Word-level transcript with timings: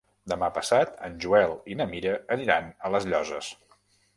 Demà 0.31 0.47
passat 0.53 0.95
en 1.09 1.19
Joel 1.25 1.53
i 1.73 1.77
na 1.81 1.87
Mira 1.93 2.17
aniran 2.37 2.73
a 2.89 2.95
les 2.97 3.07
Llosses. 3.13 3.53